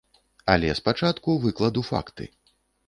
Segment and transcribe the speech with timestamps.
[0.53, 2.23] Але спачатку выкладу факты.